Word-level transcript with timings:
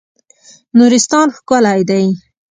نورستان 0.77 1.27
ښکلی 1.37 1.81
دی. 1.89 2.05